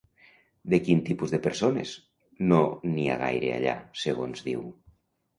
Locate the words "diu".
4.49-4.65